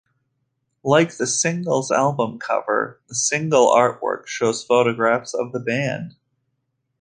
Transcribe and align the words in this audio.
Like 0.83 1.17
the 1.17 1.27
"Singles" 1.27 1.91
album 1.91 2.39
cover, 2.39 2.99
the 3.07 3.13
single 3.13 3.67
artwork 3.67 4.25
shows 4.25 4.63
photographs 4.63 5.35
of 5.35 5.51
the 5.51 5.59
band. 5.59 6.15